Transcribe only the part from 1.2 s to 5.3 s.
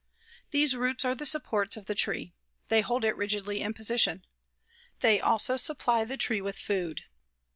supports of the tree. They hold it rigidly in position. They